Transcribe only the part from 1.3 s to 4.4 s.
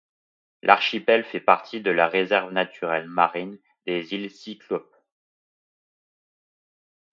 partie de la réserve naturelle marine des îles